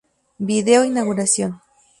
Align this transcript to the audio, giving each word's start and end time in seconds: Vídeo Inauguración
Vídeo 0.49 0.83
Inauguración 0.91 1.51